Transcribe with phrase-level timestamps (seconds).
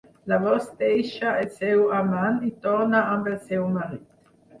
[0.29, 4.09] Llavors deixa el seu amant i torna amb el seu marit.